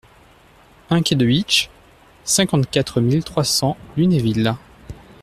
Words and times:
un 0.89 1.03
quai 1.03 1.15
de 1.15 1.27
Bitche, 1.27 1.69
cinquante-quatre 2.23 3.01
mille 3.01 3.23
trois 3.23 3.43
cents 3.43 3.77
Lunéville 3.95 4.55